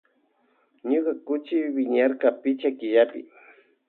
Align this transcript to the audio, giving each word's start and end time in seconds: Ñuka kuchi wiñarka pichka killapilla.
Ñuka 0.89 1.11
kuchi 1.27 1.57
wiñarka 1.75 2.27
pichka 2.41 2.69
killapilla. 2.77 3.33